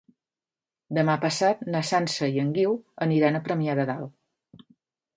[0.99, 2.75] Demà passat na Sança i en Guiu
[3.09, 4.71] aniran a Premià de Dalt.